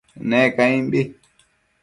Ne 0.29 0.39
caimbi 0.55 1.01